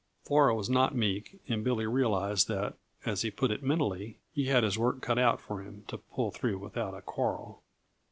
[0.23, 2.73] Flora was not meek, and Billy realized that,
[3.05, 6.31] as he put it mentally, he had his work cut out for him to pull
[6.31, 7.61] through without a quarrel.